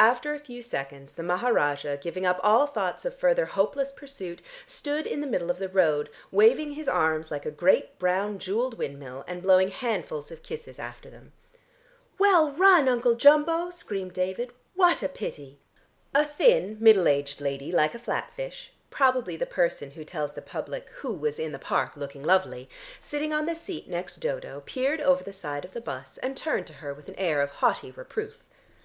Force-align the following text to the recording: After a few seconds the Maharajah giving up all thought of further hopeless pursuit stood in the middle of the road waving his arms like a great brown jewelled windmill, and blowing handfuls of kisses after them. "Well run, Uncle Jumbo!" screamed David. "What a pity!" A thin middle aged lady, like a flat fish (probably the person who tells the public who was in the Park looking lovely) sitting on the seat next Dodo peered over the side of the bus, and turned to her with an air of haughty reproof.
After 0.00 0.34
a 0.34 0.40
few 0.40 0.62
seconds 0.62 1.12
the 1.12 1.22
Maharajah 1.22 2.00
giving 2.02 2.26
up 2.26 2.40
all 2.42 2.66
thought 2.66 3.04
of 3.04 3.16
further 3.16 3.46
hopeless 3.46 3.92
pursuit 3.92 4.42
stood 4.66 5.06
in 5.06 5.20
the 5.20 5.28
middle 5.28 5.48
of 5.48 5.60
the 5.60 5.68
road 5.68 6.10
waving 6.32 6.72
his 6.72 6.88
arms 6.88 7.30
like 7.30 7.46
a 7.46 7.52
great 7.52 8.00
brown 8.00 8.40
jewelled 8.40 8.76
windmill, 8.76 9.22
and 9.28 9.40
blowing 9.44 9.68
handfuls 9.68 10.32
of 10.32 10.42
kisses 10.42 10.80
after 10.80 11.08
them. 11.08 11.30
"Well 12.18 12.50
run, 12.50 12.88
Uncle 12.88 13.14
Jumbo!" 13.14 13.70
screamed 13.70 14.12
David. 14.12 14.50
"What 14.74 15.04
a 15.04 15.08
pity!" 15.08 15.60
A 16.12 16.24
thin 16.24 16.76
middle 16.80 17.06
aged 17.06 17.40
lady, 17.40 17.70
like 17.70 17.94
a 17.94 18.00
flat 18.00 18.32
fish 18.34 18.72
(probably 18.90 19.36
the 19.36 19.46
person 19.46 19.92
who 19.92 20.02
tells 20.04 20.32
the 20.32 20.42
public 20.42 20.90
who 20.96 21.12
was 21.14 21.38
in 21.38 21.52
the 21.52 21.60
Park 21.60 21.92
looking 21.94 22.24
lovely) 22.24 22.68
sitting 22.98 23.32
on 23.32 23.46
the 23.46 23.54
seat 23.54 23.86
next 23.88 24.16
Dodo 24.16 24.64
peered 24.66 25.00
over 25.00 25.22
the 25.22 25.32
side 25.32 25.64
of 25.64 25.74
the 25.74 25.80
bus, 25.80 26.18
and 26.24 26.36
turned 26.36 26.66
to 26.66 26.72
her 26.82 26.92
with 26.92 27.08
an 27.08 27.14
air 27.14 27.40
of 27.40 27.50
haughty 27.50 27.92
reproof. 27.92 28.42